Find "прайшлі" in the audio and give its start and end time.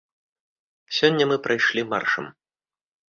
1.49-1.81